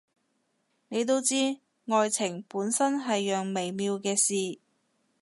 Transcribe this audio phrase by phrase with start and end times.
[0.87, 4.59] 你都知，愛情本身係樣微妙嘅事